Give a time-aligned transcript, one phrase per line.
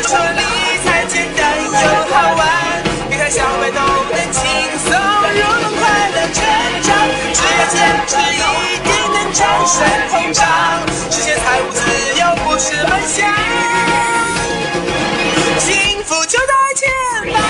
[0.00, 0.40] 的说理
[0.82, 4.40] 财简单又好玩，别看小白都能轻
[4.78, 6.42] 松入门，快乐成
[6.82, 6.88] 长，
[7.34, 9.76] 只要坚持一定能战胜
[10.08, 10.40] 通胀，
[11.10, 11.80] 实现财务自
[12.18, 13.28] 由不是梦想，
[15.58, 16.88] 幸福就在前
[17.34, 17.42] 方。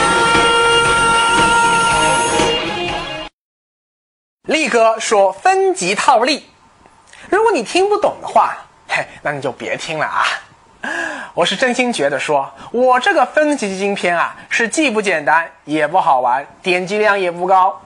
[4.46, 6.50] 力哥说分级套利，
[7.28, 8.56] 如果你听不懂的话，
[8.88, 10.26] 嘿，那你就别听了啊。
[11.34, 17.80] 我是真心觉得说，我这个分级基金片啊，是既不简单也不好玩，点击量也不高。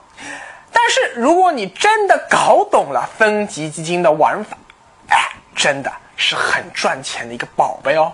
[0.71, 4.57] 但是如果你真的搞懂了分级基金的玩法，
[5.09, 8.11] 哎，真的是很赚钱的一个宝贝哦。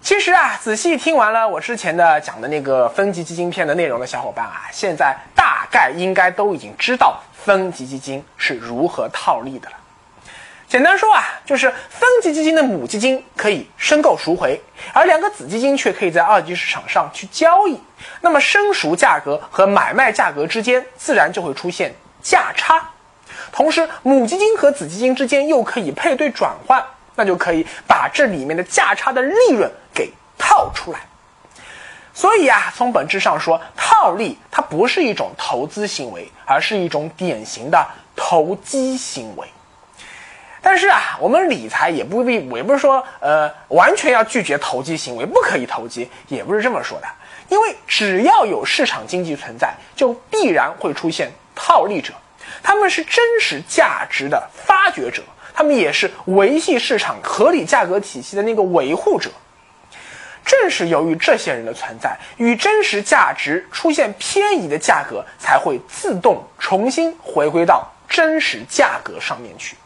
[0.00, 9.76] 其实啊，仔细听完了我之前的讲的那个分级基金片的内容的小伙伴啊，现在大概应该都已经知道分级基金是如何套利的了。
[10.72, 14.58] 简单说啊，就是分级基金的母基金可以申购赎回，
[14.94, 17.78] 而两个子基金却可以在二级市场上去交易。
[18.22, 22.82] 那么申赎价格和买卖价格之间自然就会出现价差，
[23.52, 26.82] 同时母基金和子基金之间又可以配对转换，
[27.16, 31.00] 那就可以把这里面的价差的利润给套出来。
[32.14, 39.46] 所以啊，从本质上说，套利它不是一种投资行为，而是一种典型的投机行为。
[40.62, 47.06] 但是啊，我们理财也不必，也不是说呃完全要拒绝投机行为，不可以投机，也不是这么说的。
[47.48, 52.14] 因为只要有市场经济存在，就必然会出现套利者，
[52.62, 59.30] 他们是真实价值的发掘者，他们也是维系市场合理价格体系的那个维护者。
[60.44, 69.76] 正是由于这些人的存在，与真实价值出现偏移的价格才会自动重新回归到真实价格上面去。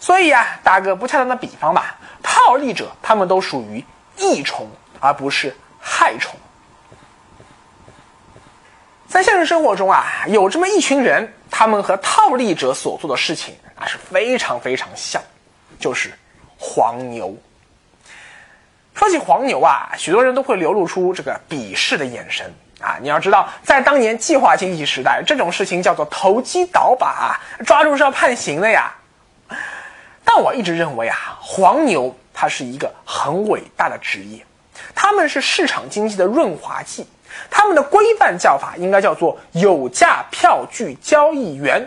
[0.00, 3.84] 所以啊，打个不恰当的比方吧，套利者他们都属于
[4.16, 4.66] 益虫，
[4.98, 6.34] 而不是害虫。
[9.06, 15.20] 在现实生活中啊，有这么一群人，他们和套利者所做的事情啊是非常非常像，
[15.78, 16.12] 就是
[16.56, 17.36] 黄牛。
[18.94, 22.50] 说起黄牛啊，许多人都会流露出这个鄙视的眼神
[22.80, 22.96] 啊。
[23.02, 28.94] 你要知道，在当年计划经济时代，这种事情叫做投机倒把，抓住是要判刑的呀。
[30.32, 34.46] 但我一直认为啊，黄牛它是一个很伟大的职业，
[34.94, 37.04] 他们是市场经济的润滑剂，
[37.50, 41.84] 他们的规范叫法应该叫做有价票据交易员。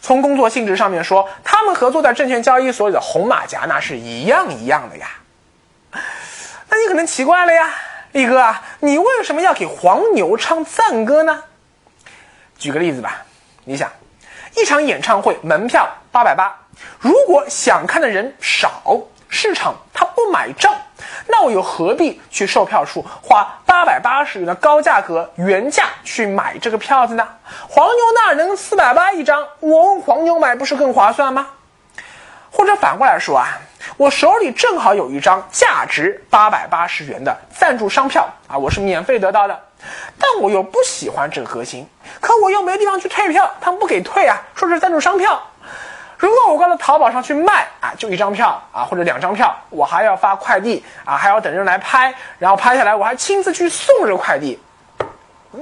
[0.00, 5.10] 从工作性质上面说，他们和坐在证券交易所里的红马甲那是一样一样的呀。
[6.68, 7.70] 那你可能奇怪了呀，
[8.10, 11.44] 力哥啊，你为什么要给黄牛唱赞歌呢？
[12.58, 13.24] 举个例子吧，
[13.62, 13.88] 你想，
[14.56, 16.62] 一场演唱会门票八百八。
[16.98, 18.82] 如果想看的人少，
[19.28, 20.72] 市场他不买账，
[21.26, 27.26] 那我又何必去售票处花八百八十元的高价格原价去买这个票子呢？
[27.68, 31.48] 黄牛那儿能四百八一张，我问黄牛买不是更划算吗？
[32.50, 33.58] 或者反过来说啊，
[33.96, 39.60] 我手里正好有一张价值八百八十元的赞助商票啊，我是免费得到的，
[40.16, 41.84] 但我又不喜欢这个核心，
[42.20, 45.42] 可我又没地方去退票，他们不给退啊，说是赞助商票。
[46.16, 54.58] 如果我到淘宝上去卖啊，就一张票啊，或者两张票，我还要发快递啊，还要等人来拍，然后拍下来我还亲自去送这快递。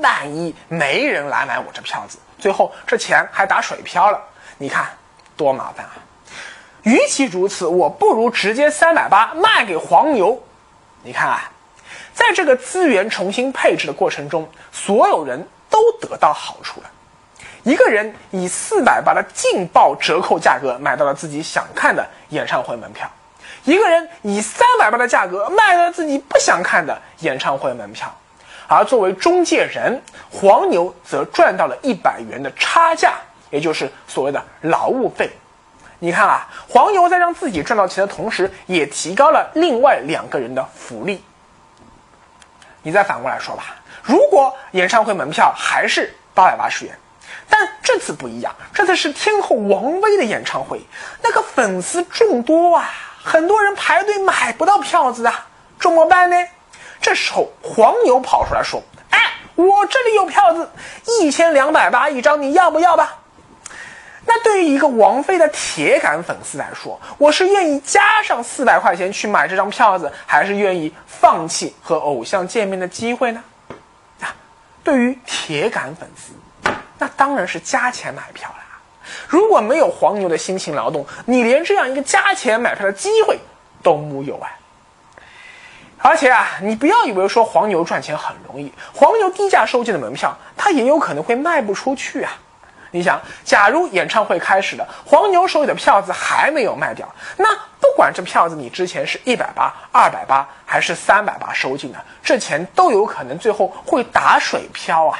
[0.00, 4.20] 万一没人来买我这票子，最后这钱还打水漂了，
[4.58, 4.86] 你看
[5.36, 5.92] 多麻烦啊！
[6.82, 10.42] 与其如此，我不如直接三百八卖给黄牛。
[11.02, 11.50] 你看啊，
[12.14, 16.90] 在这个资源重新配置的过程中，所有人都得到好处了。
[17.64, 23.08] 一个人以四百八的劲爆折扣价格买到了自己想看的演唱会门票，
[23.64, 28.12] 一个人以三百八的价格卖了自己不想看的演唱会门票，
[28.66, 33.14] 而作为中介人，黄牛则赚到了一百元的差价，
[33.50, 35.30] 也就是所谓的劳务费。
[36.00, 41.22] 你看啊，黄牛在让自己赚到钱的同时，也提高了另外两个人的福利。
[42.82, 46.98] 你再反过来说吧，如果演唱会门票还是八百八十元。
[47.54, 50.80] 但这次不一样，这次是天后王菲的演唱会，
[51.22, 52.90] 那个粉丝众多啊，
[53.22, 55.46] 很多人排队买不到票子啊，
[55.78, 56.36] 怎么办呢？
[57.02, 59.20] 这时候黄牛跑出来说：“哎，
[59.54, 60.70] 我这里有票子，
[61.20, 63.18] 一千两百八一张，你要不要吧？”
[64.24, 73.44] 那对于一个王菲的铁杆粉丝来说，我是愿意加上四百块钱去买这张票子，还是愿意放弃和偶像见面的机会呢？
[74.22, 74.34] 啊，
[74.82, 76.32] 对于铁杆粉丝。
[77.02, 78.78] 那当然是加钱买票啦！
[79.26, 83.36] 如果没有黄牛的辛勤劳动，你连这样一个加钱买票的机会
[83.82, 84.48] 都木有啊！
[85.98, 92.30] 而且啊，你不要以为说黄牛赚钱很容易，黄牛低价收进的门票，它也有可能会卖不出去啊。
[92.92, 97.48] 你想，假如演唱会开始了，黄牛手里的票子还没有卖掉，那
[97.80, 105.18] 不管这票子你之前是一百八、二百八还是三百八收进的，这钱都有可能最后会打水漂啊！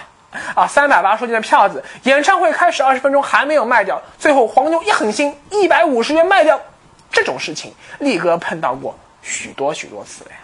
[0.55, 6.61] 啊，三百八收进的票子，演唱会开始二十分钟还没有卖掉，最后黄牛一狠心，一百五十元卖掉，
[7.11, 10.37] 这种事情力哥碰到过许多许多次了呀。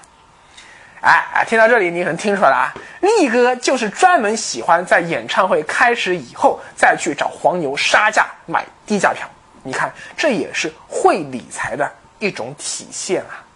[1.00, 2.74] 哎哎，听到这里，你可能听出来了啊！
[3.00, 9.28] 力哥就是专门喜欢在演唱会开始以后再去找黄牛杀价买低价票。
[9.62, 11.88] 你看，这也是会理财的
[12.18, 13.46] 一种体现啊。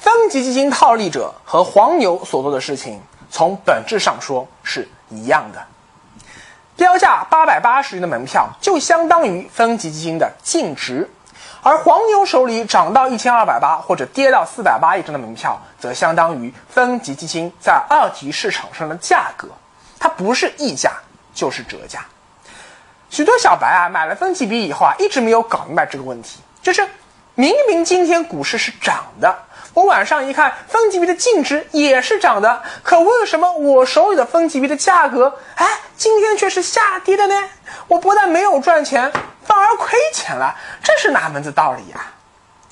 [0.00, 3.00] 分级基金套利者和黄牛所做的事情，
[3.30, 5.64] 从本质上说是一样的。
[6.76, 11.08] 标价八百八十元的门票，就相当于分级基金的净值。
[11.62, 19.48] 而黄牛手里涨到一千二百八或者跌到四百八一张的门票，则相当于分级基金在二级市场上的价格，
[19.98, 20.92] 它不是溢价
[21.32, 22.04] 就是折价。
[23.08, 26.86] 许多小白啊买了分级币以后啊，一直没有搞明白这个问题，就是
[27.34, 29.38] 明明今天股市是涨的，
[29.74, 37.34] 我晚上一看分级币的净值也是涨的，可为什么我手里的分级币的价格，哎，今天却是下跌的呢？
[37.88, 39.12] 我不但没有赚钱。
[39.44, 42.06] 反而亏钱了，这是哪门子道理呀？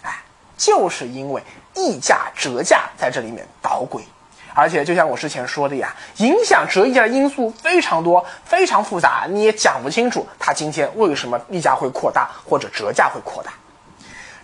[0.03, 0.23] 哎，
[0.57, 1.43] 就是因为
[1.75, 4.03] 溢价折价在这里面捣鬼，
[4.55, 13.53] 而且就像我之前说的呀，影响折溢价的因素非常多，非常复杂，你也讲不清楚它今天为什么溢价会扩大或者折价会扩大。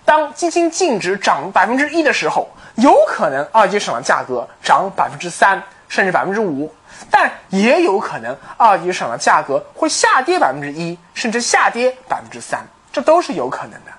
[0.09, 6.75] 当基金净值涨百分之一的时候，有可能二级市场价格涨百分之三甚至百分之五。
[7.11, 13.93] 但也有可能二级市场的价格会下跌百分之一，甚至下跌百分之三，这都是有可能的。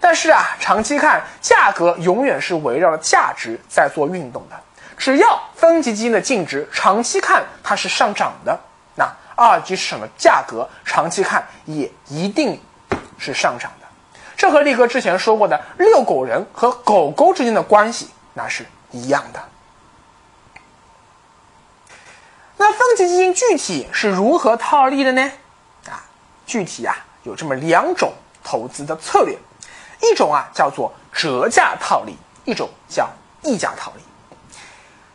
[0.00, 4.56] 但是啊，长期看，价格永远是围绕着价值在做运动的。
[4.96, 8.58] 只要分级基金的净值长期看它是上涨的，
[8.94, 9.06] 那
[9.36, 12.58] 二级市场的价格长期看也一定
[13.18, 13.79] 是上涨的。
[14.40, 19.48] 这和力哥之前说过的遛狗人和狗狗之间的关系那是一样的。
[22.56, 25.30] 那分级基金具体是如何套利的呢？
[25.90, 26.00] 啊，
[26.46, 29.36] 具体啊有这么两种投资的策略，
[30.00, 32.16] 一种啊叫做折价套利，
[32.46, 33.10] 一种叫
[33.42, 34.02] 溢价套利。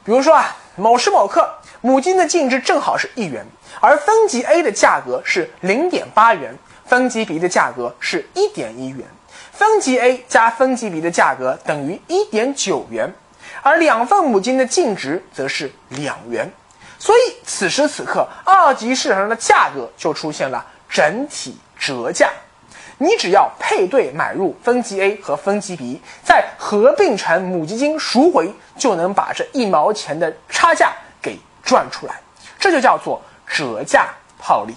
[0.04, 1.51] 比如说啊，某时某刻
[1.81, 3.44] 母金的净值正好是一元，
[3.81, 6.56] 而分级 A 的价格是零点八元，
[6.86, 9.06] 分级 B 的价格是一点一元，
[9.52, 13.12] 分级 A 加分级 B 的价格等于一点九元，
[13.62, 16.52] 而两份母金的净值则是两元。
[17.00, 22.30] 所以此时此刻，二级市场上的价格就出现了整体折价。
[22.98, 32.16] 你只要配对买入分级 A 和分级 B，再合并成母基金赎回，就能把这一毛钱的差价给赚出来。
[32.58, 34.08] 这就叫做折价
[34.40, 34.74] 套利。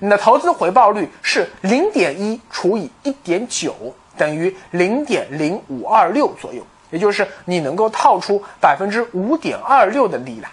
[0.00, 3.74] 你的投资回报率是零点一除以一点九，
[4.16, 10.50] 等于零点零五二六左右，也就是你能够套出百分之五点二六的利来。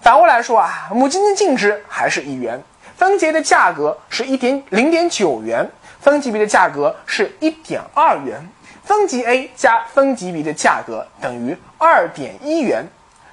[0.00, 2.62] 反过来说啊，母基金净值还是一元，
[2.96, 5.70] 分级的价格是一点零点九元，
[6.00, 8.48] 分级 B 的价格是一点二元，
[8.82, 12.84] 分级 A 加分级 B 的价格等于二点一元。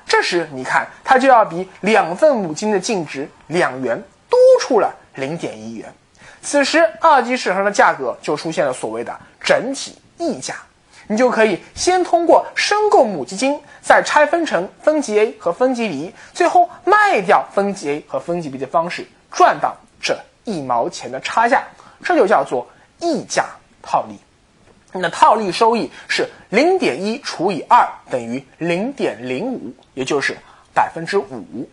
[0.05, 5.93] 这时你看，它就要比两份母金的净值两元多出了零点一元。
[6.41, 10.55] 此时二级市场的价格就出现了所谓的整体溢价。
[11.09, 21.63] 你就可以先通过申购母基金，再拆分成分级 A 和分级 B，最后卖掉分级 A 和分级 B 的方式赚到这一毛钱的差价，
[22.03, 22.67] 这就叫做
[22.99, 23.45] 溢价
[23.81, 24.19] 套利。
[24.91, 30.35] 那套利收益是零点一除以二等于零点零五，也就是
[30.73, 31.69] 百分之五。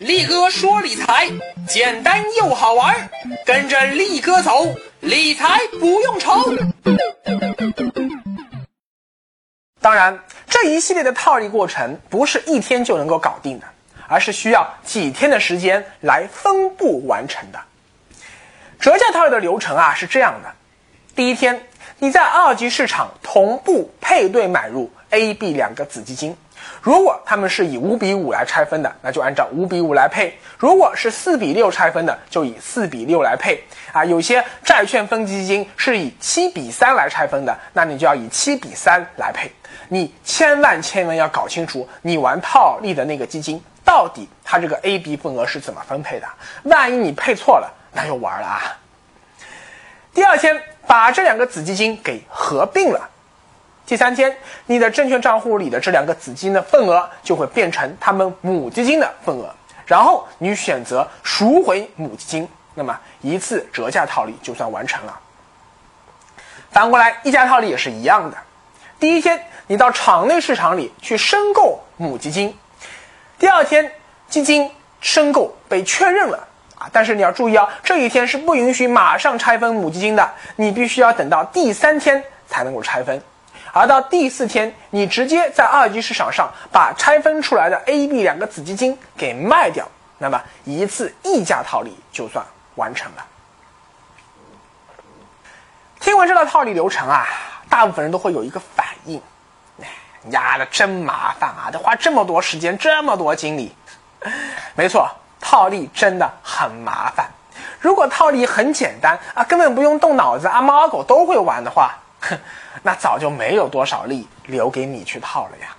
[0.00, 1.28] 力哥说理财
[1.68, 3.10] 简单又好玩，
[3.44, 6.42] 跟着力哥走，理财不用愁。
[9.78, 13.66] 当然，这一系列的套利过程不是一天就能够搞定的，
[14.08, 17.60] 而是需要几天的时间来分步完成的。
[18.78, 20.50] 折价套利的流程啊是这样的：
[21.14, 21.66] 第一天，
[21.98, 26.34] 你在二级市场同步配对买入 A、B 两个子基金。
[26.80, 33.62] 如果他们是以五比五来拆分的，那就按照五比五来配；如果是四比六拆分的，就以四比六来配。
[33.92, 39.50] 啊，有些债券分级基金是以七比三来拆分的，那你就要以七比三来配。
[39.88, 46.26] 你千万千万要搞清楚，你玩套利的那个基金到底它这个 A、B 份额是怎么分配的。
[46.64, 48.78] 万一你配错了，那就完了啊！
[50.14, 53.08] 第二天把这两个子基金给合并了。
[53.90, 54.32] 第三天，
[54.66, 59.52] 你的证券账户里的这两个子基金的份额就会变成他们母基金的份额，
[59.84, 65.20] 然后你选择赎回母基金，那么一次折价套利就算完成了。
[66.70, 68.36] 反过来，溢价套利也是一样的。
[69.00, 72.56] 第一天，你到场内市场里去申购母基金，
[73.40, 73.90] 第二天
[74.28, 74.70] 基金
[75.00, 76.46] 申购被确认了
[76.78, 83.20] 啊，但是你要注意啊，这一天是不允许马上拆分母基金的，你必须要等到第三天才能够拆分。
[83.72, 89.86] 而到第四天，你直接在二级市场上把拆分出来的 A、B 两个子基金给卖掉，
[90.18, 93.24] 那么一次溢价套利就算完成了。
[96.00, 97.26] 听完这道套利流程啊，
[97.68, 99.20] 大部分人都会有一个反应：
[100.30, 103.74] 呀，的真麻烦啊，得花这么多时间、这么多精力。
[104.74, 105.08] 没错，
[105.40, 107.30] 套利真的很麻烦。
[107.78, 111.94] 如果套利很简单啊，根本不用动脑子啊，猫阿狗都会玩的话。
[112.20, 112.38] 哼，
[112.82, 115.76] 那早就没有多少利留给你去套了呀。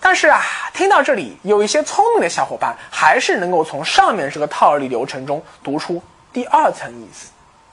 [0.00, 7.30] 但是啊，听到这里，有一些聪明的小伙伴还是能够从上面这个套利流程中读出第二层意思，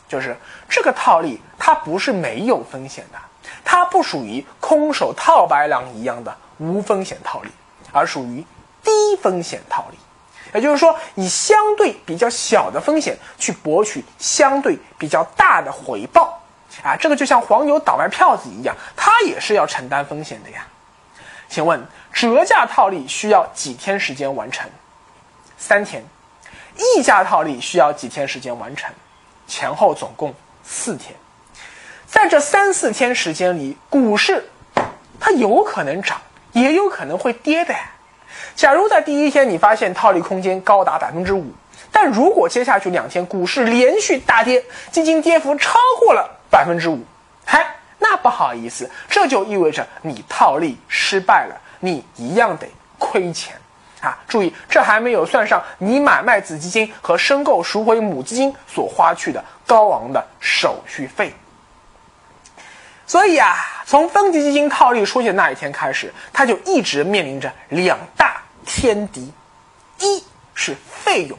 [0.10, 0.38] 就是
[0.68, 3.18] 这个套利它不是没有风险的，
[3.64, 7.50] 它不属于空手套白狼一样的无风险套利，
[7.94, 8.46] 而属于
[8.84, 9.98] 低风险套利。
[10.54, 16.42] 也就是说，以相对比较小的风险去博取相对比较大的回报。
[16.84, 20.65] 啊，这个就像黄牛倒卖票子一样，它也是要承担风险的呀。
[21.50, 24.69] 请问折价套利需要几天时间完成？
[25.57, 26.03] 三天。
[26.75, 28.91] 溢价套利需要几天时间完成？
[29.48, 31.15] 前后总共四天。
[32.05, 34.48] 在这三四天时间里，股市
[35.19, 37.74] 它有可能涨，也有可能会跌的。
[38.55, 41.51] 假如在第一天你发现套利空间高达百分之五，
[41.91, 46.37] 但如果接下去两天股市连续大跌，基金跌幅超过了。
[46.50, 47.04] 百分之五，
[47.46, 53.56] 嗨，那不好意思，这就意味着你套利失败了，你一样得亏钱
[54.01, 54.18] 啊！
[54.27, 61.34] 注意，这还没有算上你买卖子基金和申购赎回母基金所花去的高昂的手续费。
[63.06, 69.32] 所以啊，从分级基金套利出现那一天开始，它就一直面临着两大天敌：
[70.00, 70.24] 一
[70.54, 71.38] 是费用，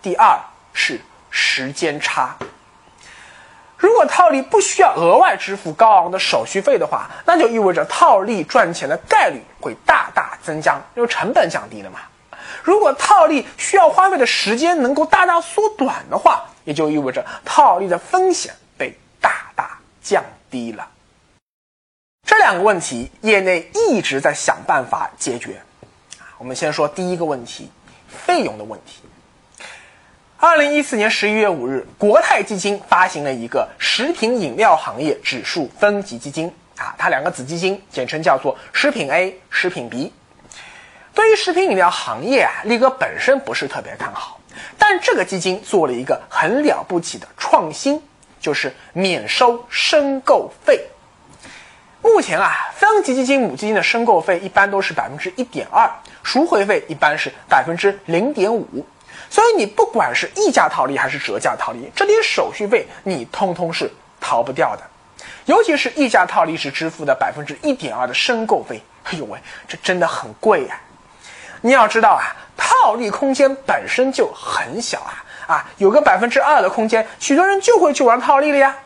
[0.00, 0.38] 第二
[0.72, 2.36] 是时间差。
[3.92, 11.98] 如果套利不需要额外支付高昂的手续费的话，那就意味着套利赚钱的概率会大大增加，因为成本降低了嘛。
[12.62, 20.88] 如果套利需要花费的时间能够大大缩短的话，也就意味着套利的风险被大大降低了。
[22.26, 25.60] 这两个问题，业内一直在想办法解决。
[26.18, 27.70] 啊，我们先说第一个问题，
[28.08, 29.02] 费用的问题。
[30.44, 40.12] 二零一四年十一月五日，国泰基金发行了一个食品饮料行业指数分级基金啊，它两个子基金简称叫做食品 A、食品 B。
[41.14, 44.40] 对于食品饮料行业啊，力哥本身不是特别看好，
[44.76, 48.02] 但这个基金做了一个很了不起的创新，
[48.40, 50.88] 就是免收申购费。
[52.02, 55.88] 目前啊，分级基金母基金的申购费一般都是百分之一点二，
[56.24, 58.84] 赎回费一般是百分之零点五。
[59.30, 63.90] 所以你不管是溢价套利还是折价套利，这点手续费你通通是
[64.20, 64.82] 逃不掉的。
[65.46, 70.80] 尤其是溢价套利时支付的百分之一点二的申购费，哎呦喂，这真的很贵呀！
[71.60, 72.22] 你要知道啊，
[72.56, 78.76] 套利空间本身就很小啊啊，有个百分之二的空间，许多人就会去玩套利了呀。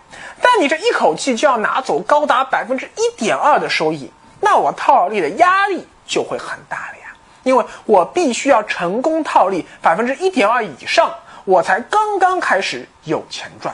[0.41, 7.06] 但你这一口气就要拿走高达百分之一点二的收益，那我套利的压力就会很大了呀。
[7.47, 13.73] 因为我必须要成功套利百分之一点二以上，我才刚刚开始有钱赚。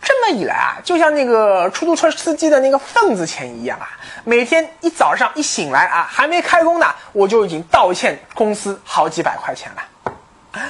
[0.00, 3.90] 这么一来啊，就像那个出租车司机的那个份子钱一样啊，
[4.24, 10.62] 每天一早上一醒来啊，还没开工呢，我就已经倒欠公司好几百块钱了。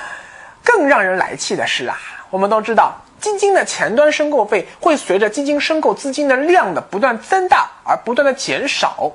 [0.64, 1.96] 更让人来气的是啊，
[2.30, 9.12] 我们都知道，基金的前端申购费会随着基金申购资金的量的不断增大而不断的减少。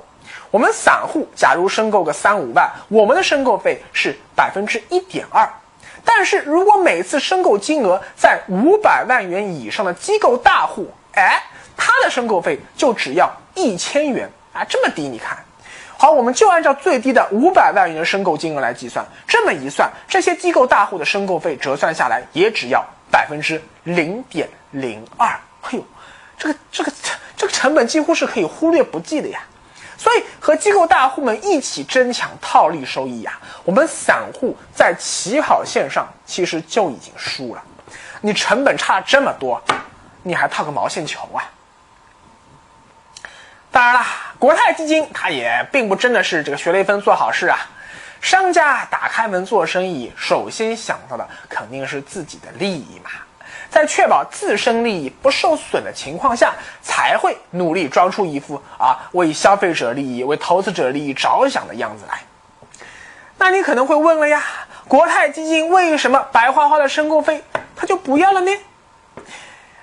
[0.50, 5.48] 我们散户假如申购个三五万，我们的申购费是百分之一点二。
[6.04, 11.42] 但是如果每次申购金额在五百万元以上的机构大户，哎，
[11.76, 15.08] 他的申购费就只要一千元啊，这么低！
[15.08, 15.36] 你看，
[15.98, 25.26] 好，我们就按照最低的五百万元的申购金额来计算，这么一算，这些机构大户的申购费折算下来也只要百分之零点零二。
[25.62, 25.84] 哎呦，
[26.38, 26.92] 这个这个
[27.36, 29.40] 这个成本几乎是可以忽略不计的呀。
[29.98, 37.62] 所以和机构大户们一起争抢套利收益呀，我们散户在起跑线上其实就已经输了。
[38.20, 39.62] 你成本差这么多，
[40.22, 41.44] 你还套个毛线球啊？
[43.70, 44.06] 当然了，
[44.38, 47.58] 国泰基金它也并不真的是这个学雷锋做好事啊。
[48.22, 53.10] 商家打开门做生意，首先想到的肯定是自己的利益嘛，
[53.70, 62.20] 在确保自身利益不受损的情况下，才会努力装出一副啊为消费者利益、为投资者利益着想的样子来。
[63.38, 64.42] 那你可能会问了呀，
[64.88, 67.42] 国泰基金为什么白花花的申购费
[67.76, 68.50] 他就不要了呢？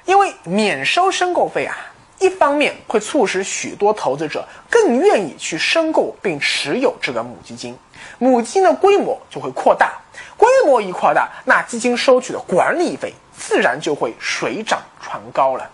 [0.05, 1.77] 因为免收申购费啊，
[2.23, 7.77] 一方面会促使许多投资者更愿意去申购并持有这个母基金，
[8.17, 9.91] 母基金的规模就会扩大，
[10.37, 15.69] 规模一扩大，那基金收取的管理费自然就会水涨船高了。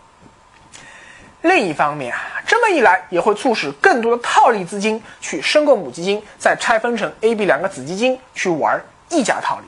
[1.43, 9.65] 另一方面啊，这么一来也会促使更多的套利资金去申购母基金，再拆分成 A、B 两个子基金去玩溢价套利。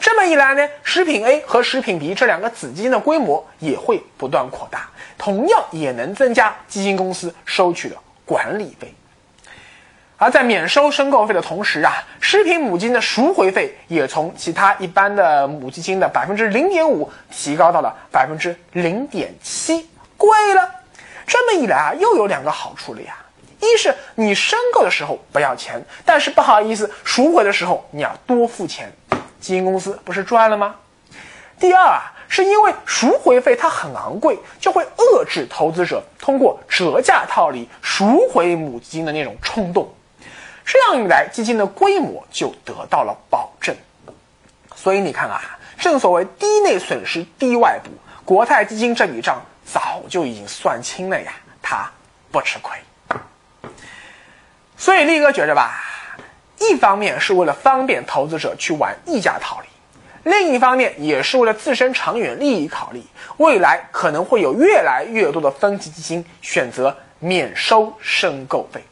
[0.00, 4.88] 这么一来呢，食品 A 和食品 B 这两个子基金的规模也会不断扩大，
[5.18, 8.92] 同样也能增加基金公司收取的管理费。
[10.16, 20.66] 而在免收申购费的同时啊，食品母基金的赎回费也从其他一般的母基金的百分之零点五提高到了百分之零点七，贵了。
[21.26, 23.16] 这么一来啊，又有两个好处了呀。
[23.60, 28.90] 一是你申购的时候不要钱，但是不好意思，赎回的时候你要多付钱，
[29.40, 30.76] 基金公司不是赚了吗？
[31.58, 39.92] 第二啊，是因为赎回费它很昂贵，就会遏制投资者通过折价套利赎回母基金的那种冲动。
[40.64, 43.74] 这样一来，基金的规模就得到了保证。
[44.76, 47.90] 所以你看啊，正所谓低内损失低外补，
[48.24, 49.42] 国泰基金这笔账。
[49.72, 51.32] 早就已经算清了呀，
[51.62, 51.88] 他
[52.32, 52.76] 不吃亏。
[54.76, 55.80] 所以力哥觉着吧，
[56.60, 59.66] 一方面是为了方便投资者去玩溢价套利，
[60.30, 63.02] 另一方面也是为了自身长远利益考虑。
[63.38, 68.84] 未来可能会有越来越多的分级基金选择免收申购费，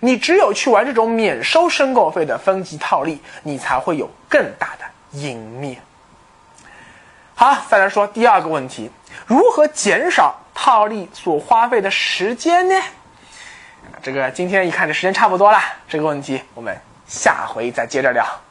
[0.00, 5.80] 你只有去玩这种免收申购费的分级套利，你才会有更大的赢面。
[7.34, 8.90] 好，再来说第二个问题。
[9.26, 12.74] 如何减少套利所花费的时间呢？
[14.02, 15.58] 这个今天一看这时间差不多了，
[15.88, 18.43] 这个问题我们下回再接着聊。